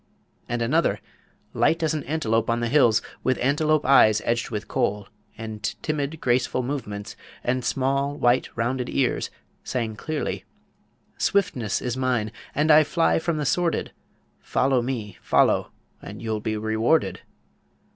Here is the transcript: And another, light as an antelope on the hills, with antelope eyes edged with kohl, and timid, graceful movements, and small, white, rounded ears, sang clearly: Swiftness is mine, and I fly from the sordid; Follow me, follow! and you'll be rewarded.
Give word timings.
And 0.49 0.63
another, 0.63 0.99
light 1.53 1.83
as 1.83 1.93
an 1.93 2.03
antelope 2.05 2.49
on 2.49 2.59
the 2.59 2.69
hills, 2.69 3.03
with 3.23 3.37
antelope 3.37 3.85
eyes 3.85 4.19
edged 4.25 4.49
with 4.49 4.67
kohl, 4.67 5.07
and 5.37 5.61
timid, 5.83 6.19
graceful 6.19 6.63
movements, 6.63 7.15
and 7.43 7.63
small, 7.63 8.17
white, 8.17 8.49
rounded 8.57 8.89
ears, 8.89 9.29
sang 9.63 9.95
clearly: 9.95 10.43
Swiftness 11.19 11.83
is 11.83 11.95
mine, 11.95 12.31
and 12.55 12.71
I 12.71 12.83
fly 12.83 13.19
from 13.19 13.37
the 13.37 13.45
sordid; 13.45 13.91
Follow 14.39 14.81
me, 14.81 15.19
follow! 15.21 15.71
and 16.01 16.19
you'll 16.19 16.41
be 16.41 16.57
rewarded. 16.57 17.21